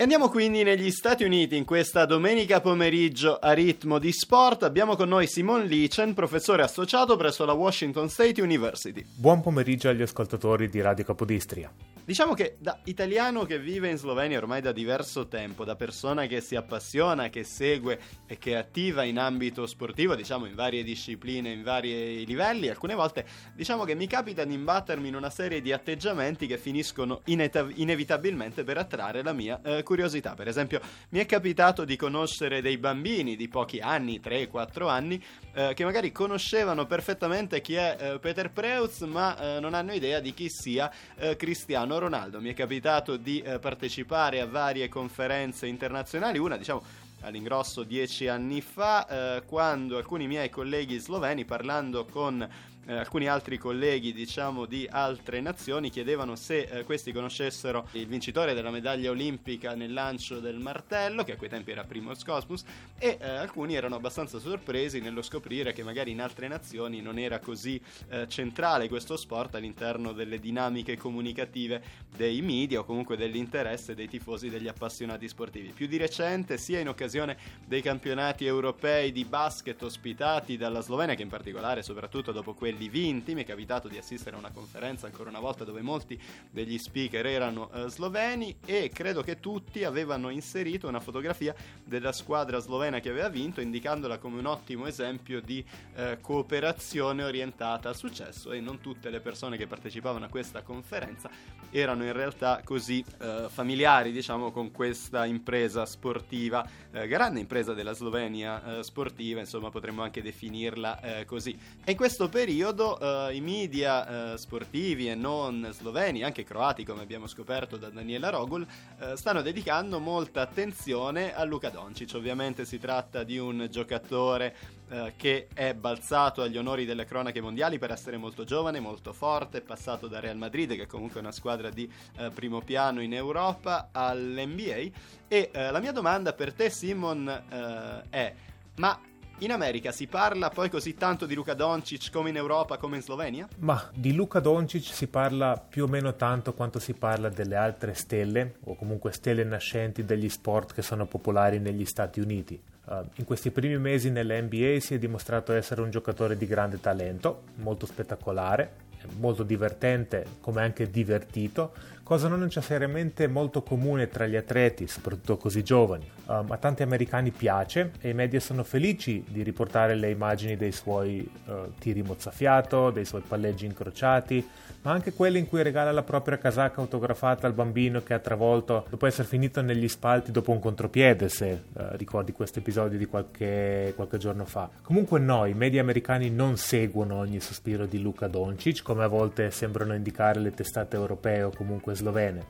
E 0.00 0.04
andiamo 0.04 0.30
quindi 0.30 0.62
negli 0.62 0.90
Stati 0.90 1.24
Uniti 1.24 1.58
in 1.58 1.66
questa 1.66 2.06
domenica 2.06 2.62
pomeriggio 2.62 3.36
a 3.36 3.52
ritmo 3.52 3.98
di 3.98 4.12
sport. 4.12 4.62
Abbiamo 4.62 4.96
con 4.96 5.10
noi 5.10 5.26
Simon 5.26 5.66
Lichen, 5.66 6.14
professore 6.14 6.62
associato 6.62 7.18
presso 7.18 7.44
la 7.44 7.52
Washington 7.52 8.08
State 8.08 8.40
University. 8.40 9.04
Buon 9.14 9.42
pomeriggio 9.42 9.90
agli 9.90 10.00
ascoltatori 10.00 10.70
di 10.70 10.80
Radio 10.80 11.04
Capodistria. 11.04 11.70
Diciamo 12.02 12.32
che 12.34 12.56
da 12.58 12.80
italiano 12.84 13.44
che 13.44 13.60
vive 13.60 13.90
in 13.90 13.98
Slovenia 13.98 14.38
ormai 14.38 14.62
da 14.62 14.72
diverso 14.72 15.28
tempo, 15.28 15.64
da 15.64 15.76
persona 15.76 16.26
che 16.26 16.40
si 16.40 16.56
appassiona, 16.56 17.28
che 17.28 17.44
segue 17.44 18.00
e 18.26 18.38
che 18.38 18.52
è 18.52 18.54
attiva 18.56 19.04
in 19.04 19.18
ambito 19.18 19.66
sportivo, 19.66 20.16
diciamo 20.16 20.46
in 20.46 20.54
varie 20.54 20.82
discipline, 20.82 21.52
in 21.52 21.62
vari 21.62 22.24
livelli, 22.24 22.68
alcune 22.68 22.94
volte 22.94 23.24
diciamo 23.54 23.84
che 23.84 23.94
mi 23.94 24.06
capita 24.06 24.44
di 24.44 24.54
imbattermi 24.54 25.06
in 25.06 25.14
una 25.14 25.30
serie 25.30 25.60
di 25.60 25.72
atteggiamenti 25.72 26.46
che 26.46 26.56
finiscono 26.56 27.20
ineta- 27.26 27.68
inevitabilmente 27.74 28.64
per 28.64 28.78
attrarre 28.78 29.22
la 29.22 29.32
mia 29.32 29.60
eh, 29.62 29.82
curiosità. 29.90 30.34
Per 30.34 30.46
esempio, 30.46 30.80
mi 31.08 31.18
è 31.18 31.26
capitato 31.26 31.84
di 31.84 31.96
conoscere 31.96 32.62
dei 32.62 32.78
bambini 32.78 33.34
di 33.34 33.48
pochi 33.48 33.80
anni, 33.80 34.20
3-4 34.20 34.88
anni, 34.88 35.20
eh, 35.52 35.72
che 35.74 35.82
magari 35.82 36.12
conoscevano 36.12 36.86
perfettamente 36.86 37.60
chi 37.60 37.74
è 37.74 37.96
eh, 37.98 38.18
Peter 38.20 38.52
Preutz, 38.52 39.00
ma 39.00 39.56
eh, 39.56 39.58
non 39.58 39.74
hanno 39.74 39.92
idea 39.92 40.20
di 40.20 40.32
chi 40.32 40.48
sia 40.48 40.92
eh, 41.16 41.34
Cristiano 41.34 41.98
Ronaldo. 41.98 42.40
Mi 42.40 42.50
è 42.50 42.54
capitato 42.54 43.16
di 43.16 43.40
eh, 43.40 43.58
partecipare 43.58 44.40
a 44.40 44.46
varie 44.46 44.88
conferenze 44.88 45.66
internazionali, 45.66 46.38
una 46.38 46.56
diciamo 46.56 47.08
all'ingrosso 47.22 47.82
dieci 47.82 48.28
anni 48.28 48.62
fa, 48.62 49.42
quando 49.44 49.98
alcuni 49.98 50.26
miei 50.26 50.48
colleghi 50.48 50.96
sloveni 50.96 51.44
parlando 51.44 52.06
con 52.06 52.48
eh, 52.86 52.94
alcuni 52.94 53.28
altri 53.28 53.58
colleghi 53.58 54.12
diciamo 54.12 54.66
di 54.66 54.86
altre 54.90 55.40
nazioni 55.40 55.90
chiedevano 55.90 56.34
se 56.34 56.60
eh, 56.60 56.84
questi 56.84 57.12
conoscessero 57.12 57.88
il 57.92 58.06
vincitore 58.06 58.54
della 58.54 58.70
medaglia 58.70 59.10
olimpica 59.10 59.74
nel 59.74 59.92
lancio 59.92 60.40
del 60.40 60.58
martello 60.58 61.22
che 61.22 61.32
a 61.32 61.36
quei 61.36 61.50
tempi 61.50 61.70
era 61.70 61.84
Primoz 61.84 62.24
Cosmus 62.24 62.64
e 62.98 63.18
eh, 63.20 63.28
alcuni 63.28 63.74
erano 63.74 63.96
abbastanza 63.96 64.38
sorpresi 64.38 65.00
nello 65.00 65.22
scoprire 65.22 65.72
che 65.72 65.82
magari 65.82 66.10
in 66.10 66.20
altre 66.20 66.48
nazioni 66.48 67.00
non 67.00 67.18
era 67.18 67.38
così 67.38 67.80
eh, 68.08 68.26
centrale 68.28 68.88
questo 68.88 69.16
sport 69.16 69.54
all'interno 69.54 70.12
delle 70.12 70.40
dinamiche 70.40 70.96
comunicative 70.96 71.82
dei 72.16 72.42
media 72.42 72.80
o 72.80 72.84
comunque 72.84 73.16
dell'interesse 73.16 73.94
dei 73.94 74.08
tifosi 74.08 74.48
degli 74.48 74.68
appassionati 74.68 75.28
sportivi. 75.28 75.72
Più 75.72 75.86
di 75.86 75.96
recente 75.96 76.58
sia 76.58 76.80
in 76.80 76.88
occasione 76.88 77.36
dei 77.66 77.82
campionati 77.82 78.46
europei 78.46 79.12
di 79.12 79.24
basket 79.24 79.82
ospitati 79.82 80.56
dalla 80.56 80.80
Slovenia 80.80 81.14
che 81.14 81.22
in 81.22 81.28
particolare 81.28 81.82
soprattutto 81.82 82.32
dopo 82.32 82.54
quelli 82.54 82.69
quelli 82.70 82.88
vinti. 82.88 83.34
Mi 83.34 83.42
è 83.42 83.44
capitato 83.46 83.88
di 83.88 83.98
assistere 83.98 84.36
a 84.36 84.38
una 84.38 84.52
conferenza 84.52 85.06
ancora 85.06 85.28
una 85.28 85.40
volta 85.40 85.64
dove 85.64 85.82
molti 85.82 86.20
degli 86.50 86.78
speaker 86.78 87.26
erano 87.26 87.70
eh, 87.72 87.88
sloveni 87.88 88.56
e 88.64 88.90
credo 88.92 89.22
che 89.22 89.40
tutti 89.40 89.82
avevano 89.82 90.28
inserito 90.28 90.86
una 90.86 91.00
fotografia 91.00 91.54
della 91.84 92.12
squadra 92.12 92.58
slovena 92.60 93.00
che 93.00 93.10
aveva 93.10 93.28
vinto, 93.28 93.60
indicandola 93.60 94.18
come 94.18 94.38
un 94.38 94.46
ottimo 94.46 94.86
esempio 94.86 95.40
di 95.40 95.64
eh, 95.96 96.18
cooperazione 96.20 97.24
orientata 97.24 97.88
al 97.88 97.96
successo 97.96 98.52
e 98.52 98.60
non 98.60 98.80
tutte 98.80 99.10
le 99.10 99.20
persone 99.20 99.56
che 99.56 99.66
partecipavano 99.66 100.26
a 100.26 100.28
questa 100.28 100.62
conferenza 100.62 101.28
erano 101.70 102.04
in 102.04 102.12
realtà 102.12 102.62
così 102.64 103.04
eh, 103.20 103.46
familiari, 103.48 104.12
diciamo, 104.12 104.50
con 104.50 104.70
questa 104.70 105.24
impresa 105.24 105.86
sportiva, 105.86 106.68
eh, 106.90 107.06
grande 107.06 107.40
impresa 107.40 107.74
della 107.74 107.92
Slovenia 107.92 108.78
eh, 108.78 108.82
sportiva, 108.82 109.40
insomma, 109.40 109.70
potremmo 109.70 110.02
anche 110.02 110.22
definirla 110.22 111.00
eh, 111.00 111.24
così. 111.24 111.56
E 111.84 111.92
in 111.92 111.96
questo 111.96 112.28
periodo 112.28 112.59
periodo 112.60 112.98
uh, 113.00 113.32
i 113.32 113.40
media 113.40 114.32
uh, 114.32 114.36
sportivi 114.36 115.08
e 115.08 115.14
non 115.14 115.66
sloveni, 115.72 116.22
anche 116.22 116.44
croati 116.44 116.84
come 116.84 117.00
abbiamo 117.00 117.26
scoperto 117.26 117.78
da 117.78 117.88
Daniela 117.88 118.28
Rogul, 118.28 118.66
uh, 118.98 119.14
stanno 119.14 119.40
dedicando 119.40 119.98
molta 119.98 120.42
attenzione 120.42 121.34
a 121.34 121.42
Luca 121.44 121.70
Doncic. 121.70 122.12
Ovviamente 122.16 122.66
si 122.66 122.78
tratta 122.78 123.22
di 123.22 123.38
un 123.38 123.66
giocatore 123.70 124.78
che 125.16 125.46
è 125.54 125.72
balzato 125.72 126.42
agli 126.42 126.58
onori 126.58 126.84
delle 126.84 127.04
cronache 127.04 127.40
mondiali 127.40 127.78
per 127.78 127.92
essere 127.92 128.16
molto 128.16 128.42
giovane, 128.42 128.80
molto 128.80 129.12
forte, 129.12 129.60
passato 129.60 130.08
da 130.08 130.18
Real 130.18 130.36
Madrid, 130.36 130.74
che 130.74 130.82
è 130.82 130.86
comunque 130.86 131.20
una 131.20 131.30
squadra 131.30 131.70
di 131.70 131.88
primo 132.34 132.60
piano 132.60 133.00
in 133.00 133.14
Europa, 133.14 133.90
all'NBA. 133.92 134.90
E 135.28 135.50
la 135.52 135.78
mia 135.78 135.92
domanda 135.92 136.32
per 136.32 136.52
te, 136.52 136.70
Simon, 136.70 138.04
è: 138.10 138.34
ma 138.78 139.00
in 139.40 139.52
America 139.52 139.90
si 139.92 140.06
parla 140.06 140.50
poi 140.50 140.68
così 140.68 140.94
tanto 140.94 141.26
di 141.26 141.34
Luca 141.34 141.54
Doncic 141.54 142.10
come 142.10 142.30
in 142.30 142.36
Europa, 142.36 142.76
come 142.76 142.96
in 142.96 143.02
Slovenia? 143.02 143.48
Ma 143.58 143.90
di 143.94 144.12
Luca 144.12 144.38
Doncic 144.40 144.84
si 144.84 145.06
parla 145.06 145.56
più 145.56 145.84
o 145.84 145.86
meno 145.86 146.14
tanto 146.14 146.52
quanto 146.52 146.78
si 146.78 146.92
parla 146.92 147.28
delle 147.28 147.56
altre 147.56 147.94
stelle, 147.94 148.56
o 148.64 148.76
comunque 148.76 149.12
stelle 149.12 149.44
nascenti 149.44 150.04
degli 150.04 150.28
sport 150.28 150.74
che 150.74 150.82
sono 150.82 151.06
popolari 151.06 151.58
negli 151.58 151.84
Stati 151.84 152.20
Uniti. 152.20 152.60
Uh, 152.84 153.04
in 153.16 153.24
questi 153.24 153.50
primi 153.50 153.78
mesi 153.78 154.10
nell'NBA 154.10 154.80
si 154.80 154.94
è 154.94 154.98
dimostrato 154.98 155.52
essere 155.52 155.80
un 155.80 155.90
giocatore 155.90 156.36
di 156.36 156.46
grande 156.46 156.80
talento, 156.80 157.44
molto 157.56 157.86
spettacolare, 157.86 158.88
molto 159.18 159.42
divertente 159.42 160.24
come 160.40 160.62
anche 160.62 160.90
divertito, 160.90 161.72
cosa 162.10 162.26
non 162.26 162.40
necessariamente 162.40 163.28
molto 163.28 163.62
comune 163.62 164.08
tra 164.08 164.26
gli 164.26 164.34
atleti, 164.34 164.88
soprattutto 164.88 165.36
così 165.36 165.62
giovani. 165.62 166.10
Um, 166.26 166.50
a 166.50 166.56
tanti 166.56 166.82
americani 166.82 167.30
piace 167.30 167.92
e 168.00 168.08
i 168.08 168.14
media 168.14 168.40
sono 168.40 168.64
felici 168.64 169.24
di 169.28 169.44
riportare 169.44 169.94
le 169.94 170.10
immagini 170.10 170.56
dei 170.56 170.72
suoi 170.72 171.28
uh, 171.46 171.72
tiri 171.78 172.02
mozzafiato, 172.02 172.90
dei 172.90 173.04
suoi 173.04 173.22
palleggi 173.26 173.64
incrociati, 173.64 174.44
ma 174.82 174.90
anche 174.90 175.12
quelle 175.12 175.38
in 175.38 175.46
cui 175.46 175.62
regala 175.62 175.92
la 175.92 176.02
propria 176.02 176.36
casacca 176.38 176.80
autografata 176.80 177.46
al 177.46 177.52
bambino 177.52 178.02
che 178.02 178.14
ha 178.14 178.18
travolto 178.18 178.86
dopo 178.88 179.06
essere 179.06 179.28
finito 179.28 179.60
negli 179.60 179.86
spalti 179.86 180.32
dopo 180.32 180.50
un 180.50 180.58
contropiede, 180.58 181.28
se 181.28 181.62
uh, 181.72 181.82
ricordi 181.92 182.32
questo 182.32 182.58
episodio 182.58 182.98
di 182.98 183.06
qualche, 183.06 183.92
qualche 183.94 184.18
giorno 184.18 184.46
fa. 184.46 184.68
Comunque 184.82 185.20
no, 185.20 185.46
i 185.46 185.54
media 185.54 185.80
americani 185.80 186.28
non 186.28 186.56
seguono 186.56 187.16
ogni 187.16 187.38
sospiro 187.38 187.86
di 187.86 188.00
Luca 188.00 188.26
Doncic, 188.26 188.82
come 188.90 189.04
a 189.04 189.06
volte 189.06 189.52
sembrano 189.52 189.94
indicare 189.94 190.40
le 190.40 190.50
testate 190.50 190.96
europee 190.96 191.44
o 191.44 191.52
comunque 191.56 191.94
slovene. 191.94 192.44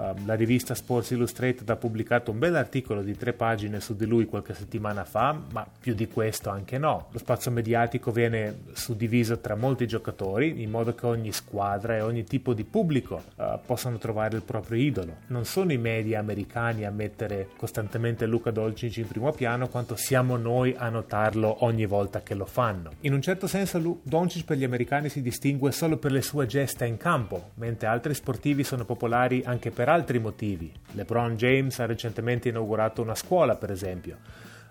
Ehm, 0.00 0.26
la 0.26 0.34
rivista 0.34 0.74
Sports 0.74 1.10
Illustrated 1.10 1.68
ha 1.68 1.76
pubblicato 1.76 2.30
un 2.30 2.38
bel 2.38 2.56
articolo 2.56 3.02
di 3.02 3.16
tre 3.16 3.32
pagine 3.32 3.80
su 3.80 3.94
di 3.94 4.06
lui 4.06 4.24
qualche 4.24 4.54
settimana 4.54 5.04
fa, 5.04 5.38
ma 5.52 5.66
più 5.78 5.94
di 5.94 6.08
questo 6.08 6.48
anche 6.48 6.78
no. 6.78 7.08
Lo 7.10 7.18
spazio 7.18 7.50
mediatico 7.50 8.10
viene 8.10 8.60
suddiviso 8.72 9.38
tra 9.38 9.54
molti 9.54 9.86
giocatori, 9.86 10.62
in 10.62 10.70
modo 10.70 10.94
che 10.94 11.06
ogni 11.06 11.32
squadra 11.32 11.96
e 11.96 12.00
ogni 12.00 12.24
tipo 12.24 12.54
di 12.54 12.64
pubblico 12.64 13.22
uh, 13.36 13.58
possano 13.64 13.98
trovare 13.98 14.36
il 14.36 14.42
proprio 14.42 14.78
idolo. 14.80 15.16
Non 15.26 15.44
sono 15.44 15.72
i 15.72 15.78
media 15.78 16.18
americani 16.18 16.84
a 16.84 16.90
mettere 16.90 17.48
costantemente 17.56 18.26
Luca 18.26 18.50
Dolcic 18.50 18.96
in 18.98 19.06
primo 19.06 19.32
piano, 19.32 19.68
quanto 19.68 19.96
siamo 19.96 20.36
noi 20.36 20.74
a 20.76 20.88
notarlo 20.88 21.64
ogni 21.64 21.86
volta 21.86 22.22
che 22.22 22.34
lo 22.34 22.46
fanno. 22.46 22.92
In 23.00 23.12
un 23.12 23.20
certo 23.20 23.46
senso 23.46 23.78
Lu- 23.78 24.00
Doncic 24.02 24.44
per 24.44 24.56
gli 24.56 24.64
americani 24.64 25.08
si 25.08 25.20
distingue 25.20 25.72
solo 25.72 25.96
per 25.96 26.12
le 26.12 26.22
sue 26.22 26.46
gesta 26.46 26.84
in 26.84 26.96
campo, 26.96 27.50
mentre 27.54 27.88
altri 27.88 28.14
sportivi 28.14 28.64
sono 28.64 28.84
popolari 28.84 29.42
anche 29.44 29.70
per 29.70 29.88
altri 29.90 30.18
motivi. 30.18 30.72
LeBron 30.92 31.36
James 31.36 31.78
ha 31.78 31.86
recentemente 31.86 32.48
inaugurato 32.48 33.02
una 33.02 33.14
scuola, 33.14 33.56
per 33.56 33.70
esempio. 33.70 34.18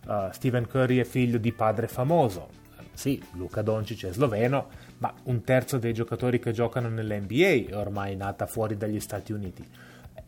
Uh, 0.06 0.31
Stephen 0.31 0.68
Curry 0.68 0.97
è 0.97 1.03
figlio 1.03 1.38
di 1.38 1.52
padre 1.52 1.88
famoso. 1.88 2.50
Sì, 2.94 3.22
Luca 3.34 3.62
Doncic 3.62 4.07
è 4.07 4.12
sloveno, 4.12 4.68
ma 4.97 5.13
un 5.24 5.44
terzo 5.44 5.78
dei 5.78 5.94
giocatori 5.94 6.40
che 6.40 6.52
giocano 6.52 6.90
nell'NBA 6.90 7.69
è 7.69 7.78
ormai 7.78 8.16
nata 8.16 8.46
fuori 8.46 8.75
dagli 8.75 9.00
Stati 9.00 9.31
Uniti. 9.31 9.66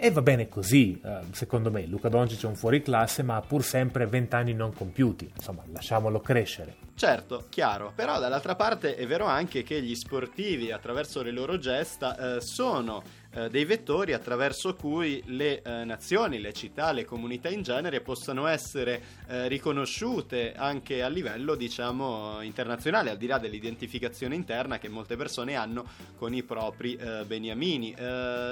E 0.03 0.09
va 0.09 0.21
bene 0.21 0.47
così, 0.47 0.99
eh, 1.03 1.19
secondo 1.31 1.69
me. 1.69 1.85
Luca 1.85 2.09
Doncic 2.09 2.43
è 2.43 2.47
un 2.47 2.55
fuoriclasse, 2.55 3.23
ma 3.23 3.35
ha 3.35 3.41
pur 3.41 3.63
sempre 3.63 4.07
20 4.07 4.35
anni 4.35 4.53
non 4.53 4.73
compiuti. 4.73 5.31
Insomma, 5.35 5.63
lasciamolo 5.71 6.21
crescere. 6.21 6.75
Certo, 6.95 7.45
chiaro, 7.49 7.91
però 7.93 8.19
dall'altra 8.19 8.55
parte 8.55 8.95
è 8.95 9.05
vero 9.05 9.25
anche 9.25 9.63
che 9.63 9.81
gli 9.81 9.93
sportivi 9.93 10.71
attraverso 10.71 11.21
le 11.21 11.31
loro 11.31 11.57
gesta 11.57 12.37
eh, 12.37 12.41
sono 12.41 13.03
eh, 13.33 13.49
dei 13.49 13.65
vettori 13.65 14.13
attraverso 14.13 14.75
cui 14.75 15.21
le 15.25 15.61
eh, 15.61 15.83
nazioni, 15.83 16.39
le 16.39 16.53
città, 16.53 16.91
le 16.91 17.05
comunità 17.05 17.49
in 17.49 17.61
genere 17.61 18.01
possano 18.01 18.47
essere 18.47 19.01
eh, 19.27 19.47
riconosciute 19.47 20.53
anche 20.53 21.01
a 21.01 21.07
livello 21.07 21.55
diciamo 21.55 22.41
internazionale, 22.41 23.09
al 23.11 23.17
di 23.17 23.27
là 23.27 23.37
dell'identificazione 23.37 24.35
interna 24.35 24.77
che 24.77 24.89
molte 24.89 25.15
persone 25.15 25.55
hanno 25.55 25.85
con 26.17 26.33
i 26.33 26.43
propri 26.43 26.95
eh, 26.95 27.23
beniamini. 27.25 27.95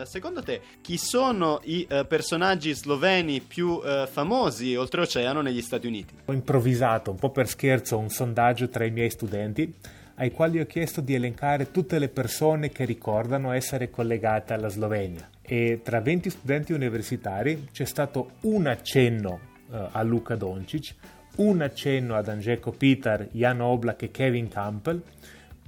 secondo 0.03 0.42
te 0.42 0.62
chi 0.81 0.98
sono 0.98 1.59
i 1.63 1.88
personaggi 2.07 2.74
sloveni 2.74 3.42
più 3.42 3.81
famosi 3.81 4.75
oltreoceano 4.75 5.42
negli 5.42 5.62
Stati 5.62 5.88
Uniti? 5.88 6.13
Ho 6.25 6.33
improvvisato 6.33 7.12
un 7.12 7.18
po' 7.18 7.31
per 7.31 7.48
scherzo 7.48 7.98
un 7.98 8.09
sondaggio 8.09 8.38
sondaggio 8.39 8.69
tra 8.69 8.86
i 8.86 8.92
miei 8.92 9.09
studenti 9.09 9.74
ai 10.19 10.31
quali 10.31 10.60
ho 10.60 10.66
chiesto 10.66 11.00
di 11.01 11.16
elencare 11.16 11.71
tutte 11.71 11.98
le 11.98 12.10
persone 12.10 12.69
che 12.69 12.83
ricordano 12.83 13.54
essere 13.54 13.89
collegate 13.89 14.54
alla 14.54 14.68
Slovenia 14.68 15.30
e 15.42 15.80
tra 15.81 16.01
20 16.01 16.30
studenti 16.30 16.74
universitari 16.74 17.69
c'è 17.71 17.86
stato 17.86 18.33
un 18.42 18.68
accenno 18.68 19.39
uh, 19.69 19.88
a 19.92 20.04
Luka 20.04 20.36
Doncic, 20.36 20.94
un 21.38 21.62
accenno 21.62 22.16
ad 22.16 22.27
Angeco 22.27 22.71
Pitar, 22.71 23.30
Jan 23.31 23.62
Oblak 23.62 24.04
e 24.04 24.12
Kevin 24.12 24.50
Campbell, 24.50 25.01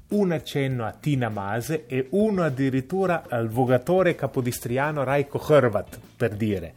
un 0.10 0.32
accenno 0.32 0.86
a 0.86 0.92
Tina 0.92 1.30
Mase 1.30 1.86
e 1.88 2.08
uno 2.12 2.44
addirittura 2.44 3.24
al 3.28 3.48
vogatore 3.48 4.14
capodistriano 4.14 5.04
Raiko 5.04 5.40
Hrvat, 5.40 6.00
per 6.16 6.36
dire. 6.36 6.74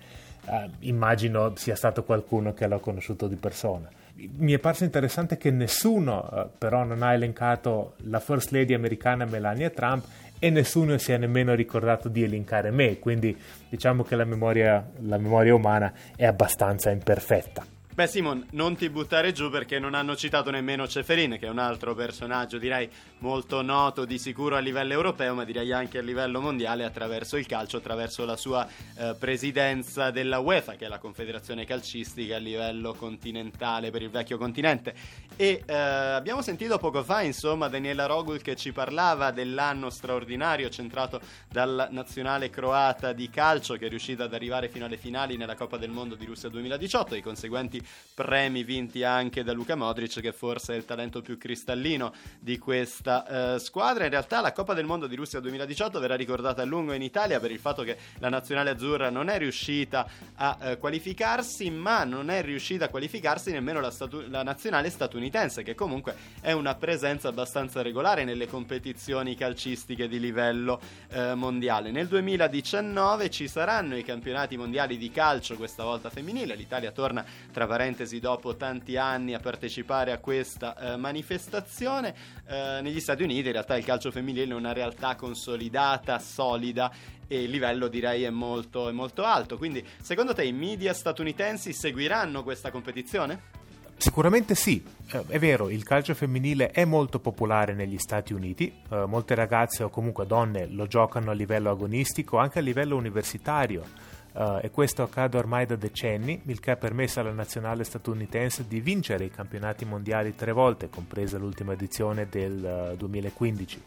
eh, 0.47 0.70
immagino 0.81 1.53
sia 1.56 1.75
stato 1.75 2.05
qualcuno 2.05 2.55
che 2.55 2.69
l'ha 2.69 2.79
conosciuto 2.79 3.27
di 3.27 3.37
persona. 3.37 3.91
Mi 4.16 4.52
è 4.52 4.58
parso 4.58 4.84
interessante 4.84 5.37
che 5.37 5.50
nessuno 5.50 6.31
eh, 6.31 6.49
però 6.56 6.84
non 6.84 7.02
ha 7.02 7.12
elencato 7.12 7.94
la 8.05 8.20
First 8.20 8.52
Lady 8.52 8.72
americana 8.72 9.25
Melania 9.25 9.70
Trump 9.70 10.05
e 10.38 10.50
nessuno 10.50 10.96
si 10.99 11.12
è 11.12 11.19
nemmeno 11.19 11.55
ricordato 11.55 12.08
di 12.08 12.22
elencare 12.22 12.70
me, 12.70 12.99
quindi 12.99 13.37
diciamo 13.69 14.02
che 14.02 14.14
la 14.14 14.25
memoria, 14.25 14.87
la 15.00 15.19
memoria 15.19 15.55
umana 15.55 15.93
è 16.16 16.26
abbastanza 16.26 16.90
imperfetta. 16.90 17.74
Beh 17.94 18.08
Simon, 18.08 18.44
non 18.50 18.75
ti 18.75 18.91
buttare 18.91 19.31
giù 19.31 19.50
perché 19.50 19.79
non 19.79 19.94
hanno 19.94 20.17
citato 20.17 20.50
nemmeno 20.50 20.88
Ceferin, 20.88 21.38
che 21.38 21.46
è 21.46 21.49
un 21.49 21.61
altro 21.61 21.94
personaggio 21.94 22.58
direi 22.58 22.91
molto 23.19 23.62
noto 23.62 24.05
di 24.05 24.19
sicuro 24.19 24.56
a 24.56 24.58
livello 24.58 24.94
europeo, 24.94 25.32
ma 25.35 25.44
direi 25.44 25.73
anche 25.73 25.99
a 25.99 26.02
livello 26.02 26.41
mondiale 26.41 26.82
attraverso 26.82 27.37
il 27.37 27.46
calcio, 27.46 27.76
attraverso 27.76 28.25
la 28.25 28.37
sua 28.37 28.67
eh, 28.96 29.14
presidenza 29.17 30.11
della 30.11 30.41
UEFA, 30.41 30.75
che 30.75 30.87
è 30.87 30.88
la 30.88 30.99
confederazione 30.99 31.64
calcistica 31.64 32.35
a 32.35 32.38
livello 32.41 32.94
continentale 32.94 33.93
per 33.93 34.02
il 34.02 34.11
vecchio 34.11 34.38
continente. 34.38 34.93
E 35.37 35.62
eh, 35.64 35.73
abbiamo 35.73 36.43
sentito 36.43 36.79
poco 36.79 37.05
fa, 37.05 37.23
insomma, 37.23 37.69
Daniela 37.69 38.06
Rogul 38.06 38.43
che 38.43 38.56
ci 38.56 38.73
parlava 38.73 39.31
dell'anno 39.31 39.88
straordinario 39.88 40.69
centrato 40.69 41.20
dalla 41.49 41.87
nazionale 41.93 42.50
croata 42.50 43.12
di 43.12 43.31
calcio 43.31 43.76
che 43.76 43.87
è 43.87 43.88
riuscita 43.88 44.25
ad 44.25 44.35
arrivare 44.35 44.69
fino 44.69 44.85
alle 44.85 44.96
finali 44.96 45.37
nella 45.37 45.55
Coppa 45.55 45.76
del 45.76 45.91
Mondo 45.91 46.17
di 46.17 46.25
Russia 46.25 46.49
2018, 46.49 47.14
i 47.14 47.23
conseguenti 47.23 47.82
premi 48.14 48.62
vinti 48.62 49.02
anche 49.02 49.42
da 49.42 49.52
Luca 49.52 49.75
Modric, 49.75 50.20
che 50.20 50.32
forse 50.32 50.75
è 50.75 50.76
il 50.76 50.84
talento 50.84 51.20
più 51.20 51.36
cristallino 51.36 52.12
di 52.38 52.58
questa 52.58 53.54
eh, 53.54 53.58
squadra. 53.58 54.04
In 54.04 54.10
realtà 54.10 54.40
la 54.40 54.52
Coppa 54.52 54.72
del 54.72 54.86
Mondo 54.86 55.06
di 55.06 55.16
Russia 55.16 55.40
2018 55.40 55.98
verrà 55.98 56.14
ricordata 56.14 56.62
a 56.62 56.64
lungo 56.64 56.92
in 56.92 57.02
Italia 57.02 57.40
per 57.40 57.50
il 57.50 57.58
fatto 57.58 57.82
che 57.82 57.98
la 58.19 58.28
nazionale 58.28 58.70
azzurra 58.70 59.10
non 59.10 59.28
è 59.28 59.38
riuscita 59.38 60.08
a 60.36 60.58
eh, 60.60 60.78
qualificarsi, 60.78 61.69
ma 61.70 62.04
non 62.04 62.31
è 62.31 62.40
riuscita 62.42 62.84
a 62.84 62.88
qualificarsi 62.88 63.50
nemmeno 63.50 63.81
la, 63.81 63.90
statu- 63.90 64.26
la 64.28 64.44
nazionale 64.44 64.90
statunitense, 64.90 65.64
che 65.64 65.75
comunque 65.75 66.14
è 66.40 66.52
una 66.52 66.76
presenza 66.76 67.28
abbastanza 67.28 67.82
regolare 67.82 68.25
nelle 68.25 68.46
competizioni 68.46 69.34
calcistiche 69.34 70.06
di 70.06 70.20
livello 70.20 70.81
eh, 71.08 71.34
mondiale. 71.34 71.90
Nel 71.90 72.06
2019 72.06 73.28
ci 73.31 73.48
saranno 73.48 73.96
i 73.96 74.04
campionati 74.04 74.56
mondiali 74.56 74.96
di 74.96 75.10
calcio, 75.10 75.56
questa 75.56 75.82
volta 75.82 76.10
femminile. 76.10 76.54
L'Italia 76.54 76.92
torna 76.92 77.25
tra 77.52 77.66
parentesi 77.75 78.21
dopo 78.21 78.55
tanti 78.55 78.97
anni 78.97 79.35
a 79.35 79.41
partecipare 79.41 80.12
a 80.12 80.19
questa 80.19 80.76
eh, 80.76 80.97
manifestazione. 80.97 82.15
Eh, 82.47 82.79
negli 82.82 83.00
Stati 83.00 83.25
Uniti 83.25 83.47
in 83.47 83.53
realtà 83.53 83.76
il 83.76 83.85
calcio 83.85 84.12
femminile 84.12 84.53
è 84.53 84.56
una 84.56 84.73
realtà 84.73 85.17
consolidata, 85.17 86.21
solida 86.21 86.93
e 87.26 87.43
il 87.43 87.50
livello 87.50 87.88
direi 87.88 88.23
è 88.23 88.31
molto, 88.31 88.88
è 88.88 88.93
molto 88.93 89.25
alto. 89.25 89.59
Quindi 89.59 89.85
secondo 90.00 90.35
te 90.35 90.44
i 90.44 90.53
media 90.53 90.94
statunitensi 90.94 91.73
seguiranno 91.73 92.44
questa 92.44 92.71
competizione? 92.71 93.62
Sicuramente 93.97 94.55
sì, 94.55 94.81
eh, 95.11 95.25
è 95.27 95.41
vero, 95.41 95.69
il 95.69 95.82
calcio 95.82 96.15
femminile 96.15 96.70
è 96.70 96.85
molto 96.85 97.19
popolare 97.19 97.75
negli 97.75 97.99
Stati 97.99 98.32
Uniti, 98.32 98.73
eh, 98.88 99.05
molte 99.06 99.35
ragazze 99.35 99.82
o 99.82 99.88
comunque 99.88 100.27
donne 100.27 100.69
lo 100.69 100.87
giocano 100.87 101.32
a 101.32 101.35
livello 101.35 101.70
agonistico, 101.70 102.38
anche 102.38 102.61
a 102.61 102.62
livello 102.62 102.94
universitario 102.94 104.12
Uh, 104.34 104.58
e 104.60 104.70
questo 104.72 105.04
accade 105.04 105.38
ormai 105.38 105.64
da 105.64 105.76
decenni, 105.76 106.42
il 106.46 106.58
che 106.58 106.72
ha 106.72 106.76
permesso 106.76 107.20
alla 107.20 107.31
nazionale 107.31 107.84
statunitense 107.84 108.66
di 108.66 108.81
vincere 108.81 109.26
i 109.26 109.31
campionati 109.31 109.84
mondiali 109.84 110.34
tre 110.34 110.50
volte, 110.50 110.88
compresa 110.88 111.38
l'ultima 111.38 111.72
edizione 111.72 112.26
del 112.28 112.90
uh, 112.92 112.96
2015. 112.96 113.82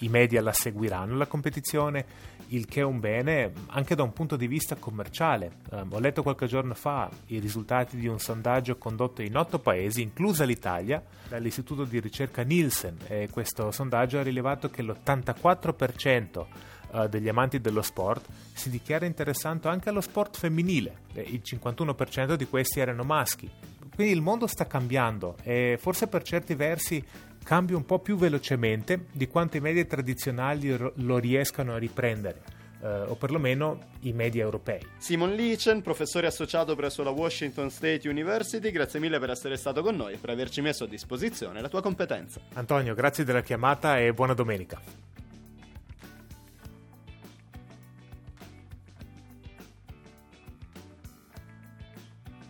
I 0.00 0.08
media 0.10 0.42
la 0.42 0.52
seguiranno 0.52 1.16
la 1.16 1.26
competizione, 1.26 2.04
il 2.48 2.66
che 2.66 2.80
è 2.80 2.84
un 2.84 3.00
bene 3.00 3.50
anche 3.68 3.94
da 3.94 4.02
un 4.02 4.12
punto 4.12 4.36
di 4.36 4.46
vista 4.46 4.76
commerciale. 4.76 5.52
Um, 5.70 5.88
ho 5.90 5.98
letto 5.98 6.22
qualche 6.22 6.46
giorno 6.46 6.74
fa 6.74 7.08
i 7.28 7.38
risultati 7.38 7.96
di 7.96 8.06
un 8.06 8.18
sondaggio 8.18 8.76
condotto 8.76 9.22
in 9.22 9.36
otto 9.38 9.58
paesi, 9.58 10.02
inclusa 10.02 10.44
l'Italia, 10.44 11.02
dall'istituto 11.30 11.84
di 11.84 11.98
ricerca 11.98 12.42
Nielsen 12.42 12.98
e 13.06 13.30
questo 13.32 13.70
sondaggio 13.70 14.18
ha 14.18 14.22
rilevato 14.22 14.68
che 14.68 14.82
l'84% 14.82 16.46
uh, 16.90 17.08
degli 17.08 17.28
amanti 17.28 17.60
dello 17.60 17.82
sport 17.82 18.26
si 18.52 18.70
dichiara 18.70 19.06
interessato 19.06 19.68
anche 19.68 19.88
allo 19.88 20.00
sport 20.00 20.36
femminile, 20.36 20.98
il 21.14 21.42
51% 21.44 22.34
di 22.34 22.46
questi 22.46 22.80
erano 22.80 23.02
maschi. 23.02 23.50
Quindi 23.94 24.14
il 24.14 24.22
mondo 24.22 24.46
sta 24.46 24.66
cambiando 24.66 25.36
e 25.42 25.76
forse 25.80 26.06
per 26.06 26.22
certi 26.22 26.54
versi 26.54 27.04
cambia 27.42 27.76
un 27.76 27.84
po' 27.84 27.98
più 27.98 28.16
velocemente 28.16 29.06
di 29.10 29.26
quanto 29.26 29.56
i 29.56 29.60
media 29.60 29.84
tradizionali 29.84 30.76
lo 30.76 31.18
riescano 31.18 31.74
a 31.74 31.78
riprendere. 31.78 32.56
Uh, 32.80 33.10
o 33.10 33.16
perlomeno 33.16 33.96
i 34.02 34.12
media 34.12 34.44
europei. 34.44 34.80
Simon 34.98 35.32
Lichen, 35.34 35.82
professore 35.82 36.28
associato 36.28 36.76
presso 36.76 37.02
la 37.02 37.10
Washington 37.10 37.70
State 37.70 38.08
University, 38.08 38.70
grazie 38.70 39.00
mille 39.00 39.18
per 39.18 39.30
essere 39.30 39.56
stato 39.56 39.82
con 39.82 39.96
noi 39.96 40.12
e 40.12 40.16
per 40.16 40.30
averci 40.30 40.60
messo 40.60 40.84
a 40.84 40.86
disposizione 40.86 41.60
la 41.60 41.68
tua 41.68 41.82
competenza. 41.82 42.40
Antonio, 42.52 42.94
grazie 42.94 43.24
della 43.24 43.42
chiamata 43.42 43.98
e 43.98 44.12
buona 44.12 44.34
domenica. 44.34 45.07